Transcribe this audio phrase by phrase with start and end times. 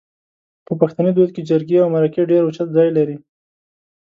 [0.65, 3.17] په پښتني دود کې جرګې او مرکې ډېر اوچت ځای لري